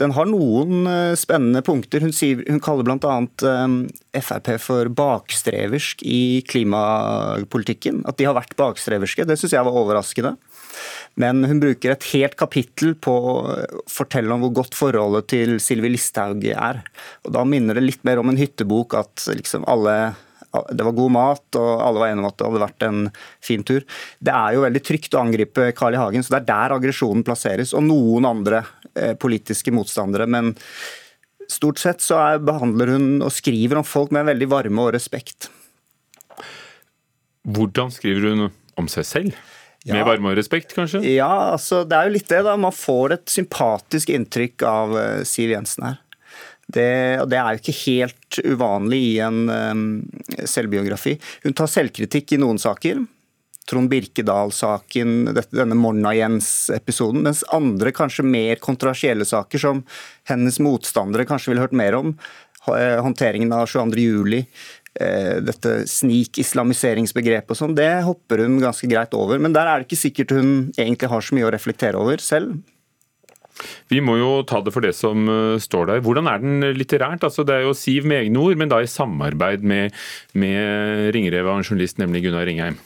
Den 0.00 0.14
har 0.16 0.26
noen 0.26 0.88
eh, 0.90 1.14
spennende 1.18 1.62
punkter. 1.62 2.02
Hun, 2.02 2.14
sier, 2.14 2.42
hun 2.48 2.62
kaller 2.62 2.86
bl.a. 2.86 3.18
Eh, 3.46 4.22
Frp 4.24 4.50
for 4.62 4.90
bakstreversk 4.90 6.02
i 6.02 6.42
klimapolitikken. 6.50 8.02
At 8.08 8.18
de 8.18 8.26
har 8.26 8.34
vært 8.34 8.56
bakstreverske. 8.58 9.26
Det 9.28 9.38
syns 9.38 9.54
jeg 9.54 9.66
var 9.66 9.78
overraskende. 9.84 10.34
Men 11.20 11.46
hun 11.46 11.62
bruker 11.62 11.94
et 11.94 12.08
helt 12.10 12.34
kapittel 12.34 12.96
på 12.98 13.14
å 13.14 13.34
fortelle 13.90 14.34
om 14.34 14.42
hvor 14.42 14.54
godt 14.62 14.74
forholdet 14.74 15.28
til 15.30 15.56
Sylvi 15.62 15.92
Listhaug 15.94 16.42
er. 16.50 16.82
Og 17.22 17.36
Da 17.36 17.46
minner 17.46 17.78
det 17.78 17.86
litt 17.86 18.02
mer 18.06 18.18
om 18.18 18.32
en 18.32 18.40
hyttebok 18.40 18.98
at 18.98 19.28
liksom 19.30 19.66
alle 19.70 20.16
det 20.70 20.86
var 20.86 20.96
god 20.96 21.14
mat, 21.14 21.44
og 21.60 21.70
alle 21.82 22.02
var 22.02 22.12
enige 22.12 22.24
om 22.24 22.28
at 22.30 22.36
det 22.38 22.48
hadde 22.48 22.64
vært 22.64 22.86
en 22.88 23.00
fin 23.44 23.64
tur. 23.66 23.86
Det 24.22 24.34
er 24.34 24.56
jo 24.56 24.64
veldig 24.64 24.82
trygt 24.86 25.16
å 25.16 25.22
angripe 25.22 25.70
Carl 25.78 25.96
I. 25.96 26.00
Hagen, 26.02 26.26
så 26.26 26.36
det 26.36 26.42
er 26.42 26.50
der 26.52 26.76
aggresjonen 26.76 27.24
plasseres. 27.26 27.74
Og 27.76 27.86
noen 27.86 28.28
andre 28.28 28.62
eh, 28.94 29.14
politiske 29.20 29.74
motstandere. 29.74 30.28
Men 30.30 30.52
stort 31.50 31.82
sett 31.82 32.04
så 32.04 32.20
er, 32.20 32.44
behandler 32.44 32.94
hun 32.94 33.08
og 33.24 33.32
skriver 33.34 33.80
om 33.80 33.88
folk 33.88 34.14
med 34.14 34.28
veldig 34.30 34.50
varme 34.52 34.86
og 34.86 34.94
respekt. 34.96 35.50
Hvordan 37.44 37.92
skriver 37.92 38.30
hun 38.30 38.48
om 38.80 38.88
seg 38.90 39.08
selv? 39.08 39.42
Med 39.84 40.06
varme 40.06 40.30
og 40.30 40.38
respekt, 40.38 40.72
kanskje? 40.72 41.02
Ja, 41.12 41.52
altså, 41.52 41.82
det 41.84 41.96
er 41.98 42.08
jo 42.08 42.14
litt 42.14 42.30
det. 42.30 42.40
da. 42.46 42.54
Man 42.56 42.72
får 42.72 43.18
et 43.18 43.26
sympatisk 43.28 44.14
inntrykk 44.14 44.64
av 44.64 44.94
uh, 44.96 45.24
Siv 45.28 45.52
Jensen 45.52 45.84
her. 45.84 45.98
Det, 46.66 47.24
det 47.28 47.38
er 47.38 47.54
jo 47.54 47.60
ikke 47.60 47.76
helt 47.84 48.38
uvanlig 48.44 49.00
i 49.10 49.18
en 49.24 49.42
um, 49.50 49.82
selvbiografi. 50.48 51.18
Hun 51.44 51.56
tar 51.56 51.70
selvkritikk 51.70 52.34
i 52.36 52.40
noen 52.40 52.60
saker. 52.60 53.02
Trond 53.68 53.88
Birkedal-saken, 53.88 55.12
denne 55.32 55.76
Morna-Jens-episoden. 55.80 57.22
Mens 57.24 57.44
andre 57.54 57.94
kanskje 57.96 58.26
mer 58.28 58.60
kontroversielle 58.64 59.24
saker, 59.28 59.60
som 59.60 59.84
hennes 60.28 60.60
motstandere 60.60 61.24
kanskje 61.28 61.52
ville 61.52 61.64
hørt 61.64 61.76
mer 61.76 61.96
om. 61.96 62.12
Håndteringen 62.64 63.52
av 63.52 63.66
22. 63.68 64.04
juli, 64.04 64.42
dette 65.44 65.72
snik 65.90 66.38
islamiseringsbegrep 66.40 67.50
og 67.50 67.58
sånn, 67.58 67.74
det 67.76 67.90
hopper 68.06 68.44
hun 68.44 68.60
ganske 68.62 68.88
greit 68.88 69.16
over. 69.16 69.40
Men 69.40 69.56
der 69.56 69.68
er 69.68 69.80
det 69.80 69.88
ikke 69.88 70.04
sikkert 70.04 70.36
hun 70.36 70.52
egentlig 70.76 71.10
har 71.12 71.24
så 71.24 71.36
mye 71.36 71.48
å 71.48 71.52
reflektere 71.56 72.00
over 72.00 72.24
selv. 72.24 72.60
Vi 73.92 74.00
må 74.02 74.16
jo 74.18 74.30
ta 74.48 74.60
det 74.64 74.72
for 74.74 74.84
det 74.84 74.94
som 74.96 75.28
eh, 75.30 75.60
står 75.62 75.90
der. 75.90 76.02
Hvordan 76.04 76.30
er 76.30 76.42
den 76.42 76.66
litterært? 76.76 77.26
Altså, 77.26 77.44
det 77.46 77.58
er 77.58 77.68
jo 77.68 77.76
Siv 77.78 78.08
med 78.08 78.24
egne 78.24 78.42
ord, 78.42 78.58
men 78.60 78.72
da 78.72 78.80
i 78.82 78.90
samarbeid 78.90 79.64
med, 79.66 79.94
med 80.38 81.14
ringrev 81.14 81.48
av 81.48 81.60
en 81.60 81.66
journalist, 81.66 82.00
nemlig 82.02 82.24
Gunnar 82.26 82.48
Ringheim. 82.48 82.80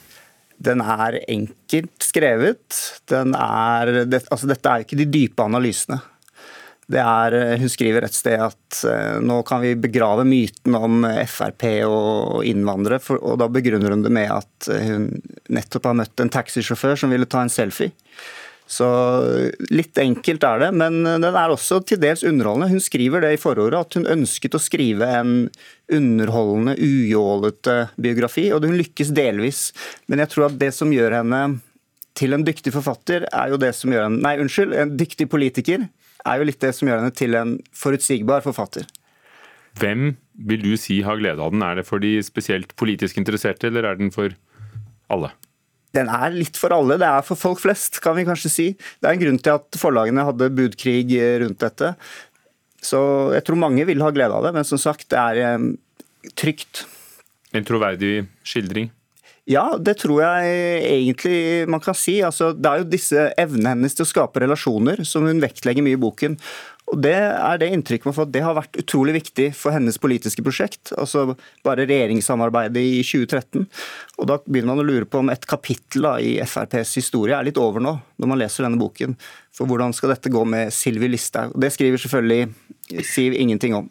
Den 0.58 0.82
er 0.82 1.20
enkelt 1.30 2.02
skrevet. 2.02 2.78
Den 3.10 3.34
er, 3.38 4.04
det, 4.10 4.24
altså, 4.28 4.48
dette 4.50 4.70
er 4.70 4.84
ikke 4.84 4.98
de 4.98 5.08
dype 5.08 5.44
analysene. 5.44 6.00
Er, 6.88 7.34
eh, 7.36 7.54
hun 7.60 7.68
skriver 7.72 8.06
et 8.06 8.16
sted 8.16 8.40
at 8.40 8.80
eh, 8.88 9.18
nå 9.20 9.42
kan 9.48 9.62
vi 9.64 9.74
begrave 9.78 10.24
myten 10.28 10.76
om 10.76 11.04
Frp 11.28 11.64
og 11.86 12.44
innvandrere. 12.48 13.00
For, 13.04 13.20
og 13.22 13.40
Da 13.40 13.48
begrunner 13.52 13.94
hun 13.94 14.04
det 14.04 14.12
med 14.12 14.32
at 14.34 14.68
hun 14.88 15.10
nettopp 15.52 15.88
har 15.88 15.98
møtt 16.02 16.24
en 16.24 16.32
taxisjåfør 16.32 16.98
som 17.04 17.14
ville 17.14 17.28
ta 17.28 17.44
en 17.44 17.52
selfie. 17.52 17.94
Så 18.68 18.86
Litt 19.72 19.96
enkelt 19.98 20.44
er 20.44 20.60
det, 20.60 20.68
men 20.76 21.00
den 21.06 21.24
er 21.28 21.52
også 21.54 21.80
til 21.88 22.00
dels 22.02 22.24
underholdende. 22.26 22.68
Hun 22.74 22.84
skriver 22.84 23.24
det 23.24 23.34
i 23.34 23.40
forordet 23.40 23.80
at 23.80 23.96
hun 23.96 24.10
ønsket 24.12 24.58
å 24.58 24.60
skrive 24.60 25.08
en 25.20 25.32
underholdende, 25.88 26.76
ujålete 26.76 27.78
biografi, 27.96 28.50
og 28.52 28.68
hun 28.68 28.76
lykkes 28.76 29.14
delvis. 29.16 29.70
Men 30.06 30.20
jeg 30.24 30.34
tror 30.34 30.50
at 30.50 30.60
det 30.60 30.74
som 30.76 30.92
gjør 30.92 31.16
henne 31.22 31.42
til 32.18 32.34
en 32.34 32.44
dyktig 32.44 32.74
forfatter 32.74 33.24
er 33.30 33.54
jo 33.54 33.60
det 33.60 33.72
som 33.78 33.92
gjør 33.94 34.08
henne 34.08 34.22
Nei, 34.24 34.36
unnskyld, 34.42 34.74
en 34.74 34.96
dyktig 34.98 35.28
politiker 35.30 35.86
er 36.26 36.40
jo 36.40 36.48
litt 36.48 36.60
det 36.62 36.74
som 36.76 36.90
gjør 36.90 37.02
henne 37.02 37.14
til 37.14 37.36
en 37.38 37.56
forutsigbar 37.76 38.44
forfatter. 38.44 38.88
Hvem 39.78 40.16
vil 40.48 40.64
du 40.64 40.72
si 40.80 41.00
har 41.06 41.20
glede 41.20 41.42
av 41.42 41.54
den? 41.54 41.62
Er 41.62 41.78
det 41.78 41.86
for 41.88 42.02
de 42.02 42.16
spesielt 42.26 42.74
politisk 42.78 43.20
interesserte, 43.20 43.70
eller 43.70 43.86
er 43.86 44.00
den 44.00 44.10
for 44.14 44.34
alle? 45.12 45.30
Den 45.96 46.10
er 46.12 46.34
litt 46.34 46.58
for 46.60 46.74
alle. 46.76 46.98
Det 47.00 47.08
er 47.08 47.24
for 47.24 47.40
folk 47.40 47.62
flest, 47.62 48.00
kan 48.04 48.16
vi 48.18 48.26
kanskje 48.28 48.52
si. 48.52 48.66
Det 48.76 49.08
er 49.08 49.16
en 49.16 49.22
grunn 49.22 49.40
til 49.40 49.56
at 49.56 49.78
forlagene 49.80 50.26
hadde 50.28 50.50
budkrig 50.58 51.06
rundt 51.44 51.62
dette. 51.64 51.94
Så 52.84 53.00
jeg 53.34 53.46
tror 53.46 53.58
mange 53.58 53.86
vil 53.88 54.04
ha 54.04 54.12
glede 54.14 54.36
av 54.36 54.44
det, 54.46 54.54
men 54.54 54.66
som 54.68 54.80
sagt, 54.80 55.08
det 55.10 55.18
er 55.18 55.40
eh, 55.42 55.66
trygt. 56.38 56.84
En 57.56 57.66
troverdig 57.66 58.28
skildring? 58.46 58.92
Ja, 59.48 59.78
det 59.80 59.94
tror 60.02 60.20
jeg 60.20 60.56
egentlig 60.84 61.68
man 61.72 61.80
kan 61.80 61.96
si. 61.96 62.18
Altså, 62.24 62.50
det 62.52 62.68
er 62.68 62.82
jo 62.82 62.90
disse 62.92 63.30
evnene 63.40 63.72
hennes 63.72 63.96
til 63.96 64.04
å 64.04 64.10
skape 64.10 64.42
relasjoner 64.44 65.00
som 65.08 65.24
hun 65.24 65.40
vektlegger 65.40 65.84
mye 65.86 65.96
i 65.96 66.00
boken. 66.02 66.36
Og 66.88 67.00
Det 67.04 67.14
er 67.16 67.58
det 67.60 67.68
inntrykket 67.72 68.08
man 68.08 68.16
får 68.16 68.28
det 68.32 68.42
har 68.44 68.56
vært 68.56 68.78
utrolig 68.80 69.14
viktig 69.18 69.48
for 69.56 69.72
hennes 69.72 69.98
politiske 70.00 70.44
prosjekt. 70.44 70.92
altså 70.96 71.34
Bare 71.64 71.86
regjeringssamarbeidet 71.88 72.80
i 72.80 73.02
2013. 73.04 73.66
Og 74.18 74.28
Da 74.28 74.38
begynner 74.44 74.74
man 74.74 74.84
å 74.84 74.88
lure 74.88 75.08
på 75.08 75.20
om 75.20 75.32
et 75.32 75.44
kapittel 75.48 76.04
da, 76.04 76.16
i 76.20 76.38
FrPs 76.44 76.96
historie 77.00 77.36
er 77.36 77.48
litt 77.48 77.60
over 77.60 77.80
nå, 77.80 77.98
når 78.20 78.28
man 78.28 78.40
leser 78.40 78.64
denne 78.64 78.80
boken. 78.80 79.16
For 79.52 79.68
hvordan 79.68 79.96
skal 79.96 80.12
dette 80.12 80.32
gå 80.32 80.44
med 80.44 80.72
Sylvi 80.72 81.08
Listhaug? 81.08 81.56
Det 81.56 81.72
skriver 81.72 82.00
selvfølgelig 82.00 83.04
Siv 83.04 83.34
ingenting 83.36 83.74
om. 83.76 83.88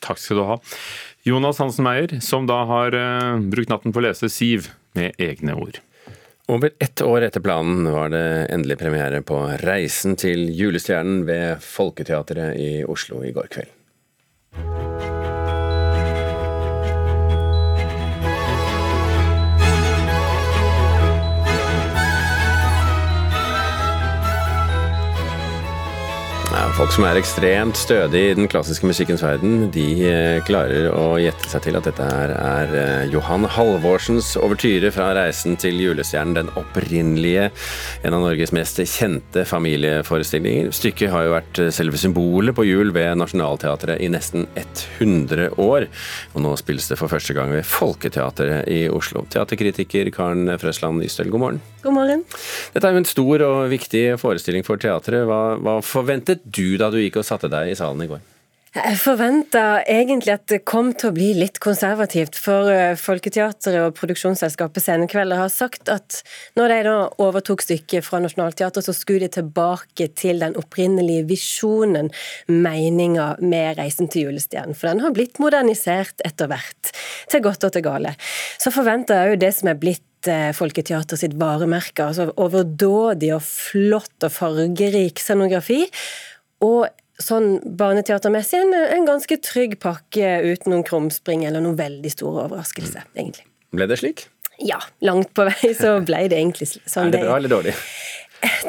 Takk 0.00 0.20
skal 0.20 0.40
du 0.40 0.46
ha. 0.48 0.56
Jonas 1.26 1.58
Hansen 1.58 1.82
Meyer, 1.82 2.20
som 2.20 2.44
da 2.46 2.60
har 2.64 2.94
uh, 2.94 3.40
brukt 3.50 3.70
natten 3.72 3.90
på 3.90 3.98
å 3.98 4.04
lese 4.04 4.28
Siv 4.30 4.68
med 4.94 5.16
egne 5.18 5.56
ord. 5.58 5.80
Over 6.46 6.70
ett 6.78 7.02
år 7.02 7.24
etter 7.26 7.42
planen 7.42 7.88
var 7.90 8.12
det 8.14 8.46
endelig 8.54 8.76
premiere 8.78 9.18
på 9.26 9.40
'Reisen 9.58 10.14
til 10.14 10.44
julestjernen' 10.54 11.24
ved 11.26 11.64
Folketeatret 11.66 12.54
i 12.62 12.70
Oslo 12.86 13.24
i 13.26 13.32
går 13.34 13.50
kveld. 13.50 13.72
Folk 26.76 26.92
som 26.92 27.04
er 27.04 27.18
ekstremt 27.18 27.76
stødige 27.76 28.30
i 28.30 28.36
den 28.36 28.48
klassiske 28.48 28.86
musikkens 28.88 29.22
verden, 29.24 29.66
de 29.72 29.84
eh, 30.08 30.38
klarer 30.44 30.88
å 30.92 31.18
gjette 31.20 31.50
seg 31.50 31.66
til 31.66 31.76
at 31.78 31.86
dette 31.88 32.04
her 32.04 32.32
er 32.32 32.72
eh, 32.80 33.12
Johan 33.12 33.44
Halvorsens 33.50 34.30
overtyre 34.40 34.90
fra 34.94 35.10
'Reisen 35.16 35.58
til 35.60 35.80
julestjernen', 35.80 36.36
den 36.36 36.50
opprinnelige, 36.56 37.50
en 38.04 38.16
av 38.16 38.24
Norges 38.24 38.54
mest 38.56 38.80
kjente 38.80 39.44
familieforestillinger. 39.48 40.72
Stykket 40.76 41.12
har 41.12 41.26
jo 41.26 41.36
vært 41.36 41.62
eh, 41.64 41.72
selve 41.76 42.00
symbolet 42.00 42.56
på 42.56 42.64
jul 42.68 42.92
ved 42.96 43.20
Nationaltheatret 43.20 44.00
i 44.00 44.10
nesten 44.12 44.48
100 44.56 45.56
år, 45.60 45.88
og 46.34 46.44
nå 46.44 46.56
spilles 46.60 46.88
det 46.88 47.00
for 47.00 47.12
første 47.12 47.36
gang 47.36 47.52
ved 47.52 47.68
Folketeatret 47.68 48.68
i 48.72 48.86
Oslo. 48.88 49.26
Teaterkritiker 49.32 50.12
Karen 50.14 50.48
Frøsland 50.60 51.04
Ystøl, 51.04 51.32
god 51.32 51.44
morgen. 51.48 51.64
God 51.86 51.94
morgen. 51.94 52.24
Dette 52.74 52.88
er 52.88 52.96
jo 52.96 53.02
en 53.04 53.06
stor 53.06 53.42
og 53.46 53.58
viktig 53.70 54.06
forestilling 54.18 54.66
for 54.66 54.80
teatret. 54.82 55.22
Hva, 55.28 55.42
hva 55.62 55.78
forventet 55.86 56.42
du 56.42 56.74
da 56.80 56.90
du 56.90 56.98
gikk 56.98 57.20
og 57.22 57.28
satte 57.28 57.50
deg 57.52 57.70
i 57.70 57.78
salen 57.78 58.02
i 58.02 58.10
går? 58.10 58.24
Jeg 58.76 58.98
forventa 59.00 59.60
egentlig 59.88 60.34
at 60.34 60.42
det 60.50 60.58
kom 60.68 60.90
til 60.98 61.08
å 61.08 61.14
bli 61.16 61.30
litt 61.38 61.56
konservativt, 61.64 62.36
for 62.36 62.68
eh, 62.68 62.98
Folketeatret 63.00 63.78
og 63.80 63.94
produksjonsselskapet 63.96 64.84
Scenekvelder 64.84 65.40
har 65.40 65.52
sagt 65.52 65.88
at 65.88 66.18
når 66.58 66.74
de 66.74 66.78
da 66.84 66.96
overtok 67.24 67.64
stykket 67.64 68.04
fra 68.04 68.20
Nationaltheatret, 68.20 68.84
så 68.84 68.92
skulle 68.92 69.30
de 69.30 69.38
tilbake 69.38 70.10
til 70.20 70.44
den 70.44 70.58
opprinnelige 70.60 71.24
visjonen, 71.30 72.10
meninga 72.52 73.30
med 73.40 73.78
Reisen 73.80 74.12
til 74.12 74.28
julestjernen. 74.28 74.76
For 74.76 74.90
den 74.90 75.00
har 75.06 75.16
blitt 75.16 75.40
modernisert 75.40 76.20
etter 76.28 76.52
hvert, 76.52 76.92
til 77.32 77.46
godt 77.46 77.64
og 77.64 77.72
til 77.72 77.86
gale. 77.86 78.12
Så 78.60 78.74
forventa 78.74 79.22
jeg 79.22 79.32
jo 79.32 79.42
det 79.46 79.54
som 79.56 79.72
er 79.72 79.80
blitt 79.80 80.04
eh, 80.30 80.52
Folketeater 80.56 81.18
sitt 81.20 81.34
varemerke. 81.40 82.04
altså 82.10 82.30
Overdådig 82.36 83.32
og 83.36 83.42
flott 83.46 84.26
og 84.26 84.32
fargerik 84.34 85.20
scenografi. 85.22 85.84
Og 86.64 86.86
sånn 87.20 87.58
barneteatermessig 87.78 88.60
en, 88.60 88.74
en 88.76 89.08
ganske 89.08 89.38
trygg 89.40 89.78
pakke 89.80 90.38
uten 90.44 90.74
noen 90.74 90.84
krumspring 90.86 91.46
eller 91.48 91.64
noen 91.64 91.78
veldig 91.78 92.12
store 92.12 92.46
overraskelse, 92.48 93.06
mm. 93.06 93.12
egentlig. 93.16 93.46
Ble 93.76 93.88
det 93.88 94.00
slik? 94.02 94.26
Ja, 94.62 94.78
langt 95.04 95.34
på 95.36 95.44
vei 95.48 95.72
så 95.76 95.98
ble 96.04 96.26
det 96.32 96.38
egentlig 96.38 96.68
sånn. 96.72 97.10
Er 97.10 97.16
det 97.16 97.24
bra 97.24 97.36
eller 97.40 97.52
dårlig? 97.52 97.74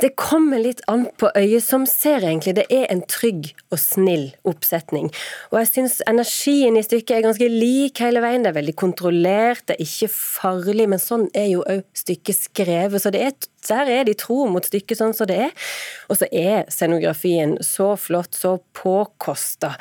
Det 0.01 0.13
kommer 0.19 0.62
litt 0.62 0.81
an 0.91 1.05
på 1.19 1.29
øyet 1.38 1.63
som 1.65 1.86
ser, 1.89 2.25
egentlig. 2.25 2.55
Det 2.60 2.65
er 2.74 2.86
en 2.91 3.03
trygg 3.10 3.51
og 3.74 3.79
snill 3.81 4.29
oppsetning. 4.48 5.10
Og 5.51 5.60
jeg 5.62 5.69
syns 5.72 6.00
energien 6.10 6.77
i 6.77 6.86
stykket 6.86 7.17
er 7.17 7.25
ganske 7.25 7.50
lik 7.51 8.01
hele 8.03 8.22
veien. 8.24 8.46
Det 8.46 8.53
er 8.53 8.60
veldig 8.60 8.77
kontrollert, 8.79 9.65
det 9.67 9.77
er 9.77 9.86
ikke 9.86 10.12
farlig, 10.13 10.88
men 10.91 11.01
sånn 11.01 11.27
er 11.38 11.50
jo 11.51 11.65
òg 11.67 11.86
stykket 11.98 12.41
skrevet. 12.48 13.03
Så 13.03 13.13
det 13.13 13.24
er 13.25 13.38
der 13.71 13.91
er 13.91 14.07
de 14.07 14.15
tro 14.17 14.45
mot 14.50 14.65
stykket 14.65 15.00
sånn 15.00 15.15
som 15.17 15.29
det 15.29 15.39
er. 15.47 15.69
Og 16.07 16.19
så 16.19 16.27
er 16.31 16.67
scenografien 16.71 17.57
så 17.65 17.91
flott, 18.00 18.36
så 18.38 18.57
påkosta 18.77 19.74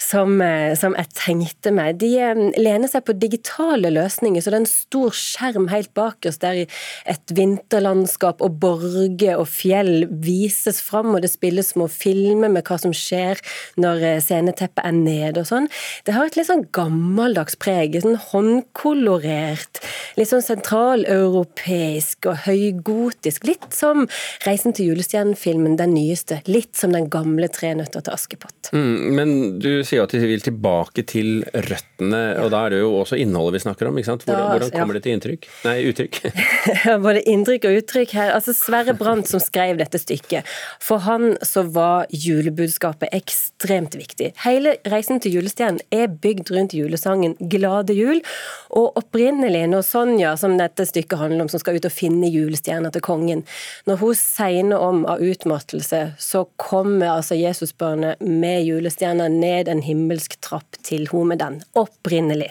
som, 0.00 0.40
eh, 0.42 0.74
som, 0.78 0.94
jeg 0.96 1.12
tenkte 1.16 1.72
meg. 1.74 1.98
De 2.00 2.10
eh, 2.18 2.42
lener 2.60 2.90
seg 2.90 3.04
på 3.06 3.16
digitale 3.18 3.92
løsninger, 3.92 4.42
så 4.42 4.52
det 4.52 4.58
er 4.58 4.64
en 4.64 4.70
stor 4.70 5.16
skjerm 5.18 5.68
helt 5.72 5.92
bak 5.96 6.28
oss 6.28 6.40
der 6.42 6.64
et 6.64 7.34
vinterlandskap 7.36 8.42
og 8.44 8.58
borger 8.62 9.40
og 9.40 9.48
fjell 9.50 10.06
vises 10.24 10.80
fram, 10.84 11.14
og 11.14 11.24
det 11.24 11.32
spilles 11.32 11.74
små 11.74 11.88
filmer 11.92 12.52
med 12.52 12.64
hva 12.68 12.78
som 12.80 12.94
skjer 12.96 13.40
når 13.80 14.06
eh, 14.14 14.20
sceneteppet 14.24 14.84
er 14.84 14.96
nede 14.96 15.44
og 15.44 15.50
sånn. 15.50 15.68
Det 16.06 16.16
har 16.16 16.28
et 16.28 16.38
litt 16.38 16.48
sånn 16.48 16.66
gammeldags 16.74 17.58
preg, 17.60 17.98
sånn 18.00 18.20
håndkolorert, 18.30 19.82
litt 20.18 20.30
sånn 20.30 20.44
sentraleuropeisk 20.44 22.30
og 22.30 22.44
høygotisk 22.46 23.33
faktisk 23.34 23.46
litt 23.46 23.74
som 23.74 24.06
'Reisen 24.44 24.74
til 24.74 24.92
julestjernen'-filmen, 24.92 25.76
den 25.76 25.94
nyeste. 25.94 26.42
Litt 26.46 26.76
som 26.76 26.92
den 26.92 27.08
gamle 27.08 27.48
'Tre 27.48 27.74
nøtter 27.74 28.02
til 28.02 28.12
Askepott'. 28.12 28.72
Mm, 28.72 29.14
men 29.14 29.58
du 29.58 29.82
sier 29.84 30.02
at 30.02 30.10
de 30.10 30.18
vil 30.18 30.40
tilbake 30.40 31.06
til 31.06 31.44
røttene, 31.52 32.38
og 32.40 32.50
da 32.50 32.66
er 32.66 32.70
det 32.70 32.80
jo 32.80 33.00
også 33.02 33.18
innholdet 33.18 33.54
vi 33.54 33.64
snakker 33.68 33.88
om. 33.88 33.98
ikke 33.98 34.06
sant? 34.06 34.24
Hvordan, 34.24 34.44
da, 34.44 34.58
hvordan 34.58 34.70
kommer 34.70 34.94
det 34.94 35.02
til 35.04 35.12
inntrykk? 35.12 35.48
Nei, 35.64 35.76
uttrykk? 35.90 36.20
Både 37.06 37.22
inntrykk 37.22 37.64
og 37.64 37.78
uttrykk 37.82 38.10
her. 38.12 38.32
Altså 38.34 38.54
Sverre 38.54 38.94
Brandt 38.94 39.28
som 39.28 39.40
skrev 39.40 39.78
dette 39.78 39.98
stykket, 39.98 40.44
for 40.80 40.98
han 40.98 41.36
så 41.42 41.62
var 41.62 42.06
julebudskapet 42.10 43.08
ekstremt 43.12 43.94
viktig. 43.94 44.32
Hele 44.44 44.76
'Reisen 44.84 45.20
til 45.20 45.38
julestjernen' 45.38 45.82
er 45.92 46.08
bygd 46.08 46.50
rundt 46.50 46.74
julesangen 46.74 47.36
'Glade 47.40 47.94
jul', 47.94 48.22
og 48.70 48.96
opprinnelig, 48.96 49.68
når 49.68 49.82
Sonja, 49.82 50.36
som 50.36 50.58
dette 50.58 50.86
stykket 50.86 51.18
handler 51.18 51.42
om, 51.42 51.48
som 51.48 51.60
skal 51.60 51.76
ut 51.76 51.84
og 51.84 51.92
finne 51.92 52.28
julestjerna 52.28 52.90
til 52.90 53.00
kongen, 53.00 53.13
kongen. 53.14 53.44
Når 53.88 54.00
hun 54.02 54.18
segner 54.18 54.82
om 54.82 55.04
av 55.06 55.22
utmattelse, 55.22 56.02
så 56.18 56.44
kommer 56.60 57.14
altså 57.14 57.38
Jesusbarnet 57.38 58.22
med 58.24 58.66
julestjerna 58.66 59.30
ned 59.32 59.70
en 59.70 59.84
himmelsk 59.84 60.40
trapp 60.44 60.80
til 60.82 61.06
henne 61.12 61.34
med 61.34 61.40
den, 61.40 61.60
opprinnelig. 61.78 62.50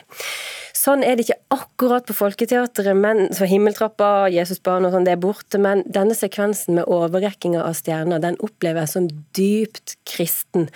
Sånn 0.83 0.99
er 1.05 1.15
det 1.15 1.23
ikke 1.23 1.55
akkurat 1.55 2.03
på 2.09 2.15
Folketeatret, 2.17 2.89
men 2.99 3.29
så 3.31 3.47
Himmeltrappa, 3.47 4.27
Jesusbarn 4.33 4.83
og 4.83 4.91
sånn, 4.91 5.05
det 5.07 5.13
er 5.13 5.21
borte. 5.21 5.59
Men 5.61 5.83
denne 5.87 6.15
sekvensen 6.17 6.75
med 6.75 6.89
overrekkinga 6.91 7.61
av 7.63 7.77
stjerner, 7.79 8.19
den 8.19 8.35
opplever 8.43 8.83
jeg 8.83 8.91
som 8.91 9.07
dypt 9.37 9.93
kristen. 10.09 10.67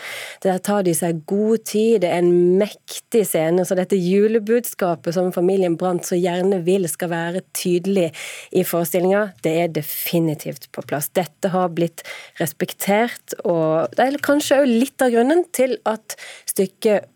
Der 0.45 0.61
tar 0.63 0.85
de 0.87 0.93
seg 0.95 1.25
god 1.27 1.65
tid, 1.67 2.05
det 2.05 2.13
er 2.13 2.21
en 2.21 2.55
mektig 2.61 3.25
scene. 3.27 3.65
Så 3.67 3.75
dette 3.75 3.99
julebudskapet 3.99 5.17
som 5.17 5.33
familien 5.35 5.75
Brandt 5.79 6.07
så 6.07 6.15
gjerne 6.15 6.61
vil 6.63 6.87
skal 6.87 7.11
være 7.11 7.43
tydelig 7.57 8.07
i 8.55 8.63
forestillinga, 8.63 9.25
det 9.43 9.55
er 9.65 9.75
definitivt 9.75 10.69
på 10.71 10.85
plass. 10.87 11.11
Dette 11.19 11.51
har 11.51 11.75
blitt 11.75 12.05
respektert, 12.39 13.35
og 13.43 13.91
det 13.97 14.07
er 14.07 14.21
kanskje 14.23 14.63
òg 14.63 14.71
litt 14.71 15.03
av 15.03 15.11
grunnen 15.11 15.43
til 15.51 15.75
at 15.89 16.15
stykket 16.47 17.11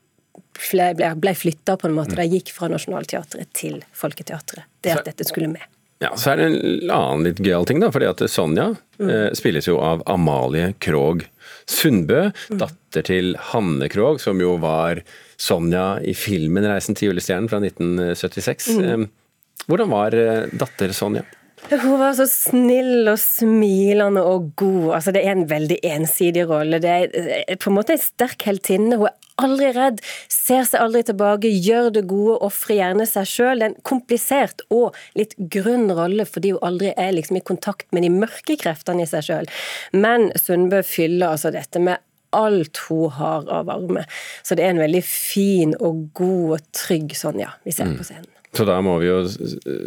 ble 1.22 1.36
flytta 1.36 1.78
på 1.78 1.90
en 1.90 1.98
måte. 1.98 2.16
De 2.20 2.26
gikk 2.30 2.54
fra 2.56 2.70
Nationaltheatret 2.72 3.52
til 3.58 3.82
Folketeatret. 3.98 4.68
Det 4.82 4.96
at 4.98 5.08
dette 5.10 5.28
skulle 5.28 5.52
med. 5.52 5.66
Ja, 6.02 6.16
Så 6.18 6.32
er 6.32 6.40
det 6.40 6.46
en 6.50 6.90
annen 6.90 7.28
litt 7.28 7.40
gøyal 7.46 7.68
ting, 7.70 7.82
da. 7.84 7.92
fordi 7.94 8.08
at 8.10 8.24
Sonja 8.32 8.72
mm. 8.98 9.10
eh, 9.10 9.28
spilles 9.38 9.68
jo 9.70 9.78
av 9.86 10.02
Amalie 10.10 10.72
Krogh 10.82 11.28
Sundbø, 11.70 12.32
mm. 12.32 12.58
datter 12.58 13.06
til 13.06 13.36
Hanne 13.52 13.90
Krogh, 13.92 14.18
som 14.22 14.42
jo 14.42 14.56
var 14.62 15.04
Sonja 15.42 16.00
i 16.02 16.16
filmen 16.18 16.66
'Reisen 16.66 16.98
til 16.98 17.12
julestjernen' 17.12 17.52
fra 17.52 17.62
1976. 17.62 18.72
Mm. 18.80 18.82
Eh, 19.06 19.62
hvordan 19.70 19.94
var 19.94 20.18
eh, 20.18 20.50
datter 20.58 20.96
Sonja? 20.98 21.22
Hun 21.70 22.00
var 22.02 22.16
så 22.18 22.26
snill 22.26 23.06
og 23.08 23.20
smilende 23.22 24.24
og 24.26 24.50
god. 24.58 24.96
Altså, 24.98 25.14
det 25.14 25.22
er 25.22 25.36
en 25.36 25.46
veldig 25.50 25.78
ensidig 25.86 26.48
rolle. 26.50 26.82
Det 26.82 26.90
er 26.90 27.60
på 27.62 27.70
en 27.70 27.78
måte 27.78 27.94
en 27.94 28.02
sterk 28.02 28.42
heltinne. 28.50 28.98
Hun 28.98 29.12
er 29.12 29.21
aldri 29.42 29.72
redd, 29.76 30.02
ser 30.32 30.66
seg 30.68 30.84
aldri 30.84 31.04
tilbake, 31.08 31.52
gjør 31.52 31.92
det 31.96 32.06
gode, 32.10 32.38
ofrer 32.48 32.80
gjerne 32.80 33.08
seg 33.10 33.30
sjøl. 33.30 33.66
En 33.66 33.78
komplisert 33.88 34.66
og 34.74 34.98
litt 35.18 35.36
grønn 35.54 35.92
rolle, 35.96 36.28
fordi 36.28 36.54
hun 36.56 36.66
aldri 36.72 36.94
er 36.96 37.16
liksom 37.16 37.40
i 37.40 37.46
kontakt 37.46 37.88
med 37.96 38.06
de 38.06 38.14
mørke 38.14 38.58
kreftene 38.62 39.06
i 39.06 39.10
seg 39.10 39.28
sjøl. 39.30 39.52
Men 39.94 40.30
Sundbø 40.40 40.84
fyller 40.88 41.34
altså 41.34 41.54
dette 41.54 41.82
med 41.84 42.02
alt 42.32 42.80
hun 42.88 43.10
har 43.12 43.48
av 43.52 43.66
varme. 43.68 44.06
Så 44.44 44.56
det 44.56 44.66
er 44.66 44.76
en 44.76 44.84
veldig 44.84 45.04
fin 45.06 45.76
og 45.80 46.08
god 46.18 46.58
og 46.58 46.70
trygg 46.76 47.16
Sonja 47.18 47.52
vi 47.66 47.76
ser 47.76 47.92
på 47.98 48.08
scenen. 48.08 48.30
Så 48.52 48.66
da 48.68 48.76
må 48.84 48.98
vi 49.00 49.08
jo 49.08 49.22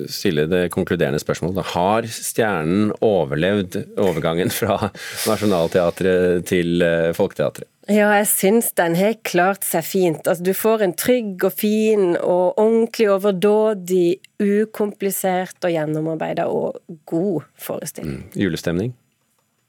stille 0.09 0.47
det 0.49 0.71
konkluderende 0.73 1.21
spørsmålet. 1.21 1.75
Har 1.75 2.07
stjernen 2.09 2.95
overlevd 3.05 3.77
overgangen 4.01 4.53
fra 4.53 4.89
Nationaltheatret 5.29 6.47
til 6.49 6.81
eh, 6.85 7.11
Folketeatret? 7.17 7.69
Ja, 7.93 8.09
jeg 8.17 8.29
syns 8.31 8.71
den 8.79 8.95
har 8.97 9.19
klart 9.29 9.67
seg 9.69 9.85
fint. 9.85 10.25
Altså, 10.25 10.47
du 10.47 10.55
får 10.57 10.87
en 10.87 10.95
trygg 10.97 11.45
og 11.45 11.53
fin 11.53 12.15
og 12.17 12.57
ordentlig 12.57 13.11
overdådig, 13.13 14.07
ukomplisert 14.41 15.61
og 15.61 15.75
gjennomarbeida 15.75 16.49
og 16.49 16.81
god 17.05 17.45
forestilling. 17.61 18.23
Mm. 18.23 18.41
Julestemning? 18.47 18.95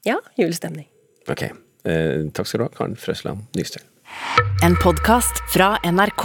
Ja, 0.08 0.16
julestemning. 0.40 0.88
Ok. 1.28 1.50
Eh, 1.84 2.24
takk 2.32 2.48
skal 2.48 2.64
du 2.64 2.66
ha, 2.70 2.72
Karen 2.72 2.96
Frøsland 2.96 3.44
Nystøl. 3.58 3.84
En 4.64 4.78
podkast 4.80 5.44
fra 5.52 5.74
NRK. 5.84 6.24